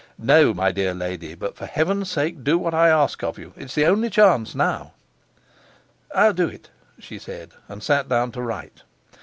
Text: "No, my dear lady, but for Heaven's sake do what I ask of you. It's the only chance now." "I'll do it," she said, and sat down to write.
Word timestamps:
"No, 0.17 0.51
my 0.51 0.71
dear 0.71 0.95
lady, 0.95 1.35
but 1.35 1.55
for 1.55 1.67
Heaven's 1.67 2.09
sake 2.09 2.43
do 2.43 2.57
what 2.57 2.73
I 2.73 2.89
ask 2.89 3.21
of 3.21 3.37
you. 3.37 3.53
It's 3.55 3.75
the 3.75 3.85
only 3.85 4.09
chance 4.09 4.55
now." 4.55 4.93
"I'll 6.15 6.33
do 6.33 6.47
it," 6.47 6.71
she 6.97 7.19
said, 7.19 7.51
and 7.69 7.83
sat 7.83 8.09
down 8.09 8.31
to 8.31 8.41
write. 8.41 8.81